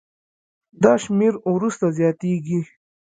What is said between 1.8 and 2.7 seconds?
زیاتېږي.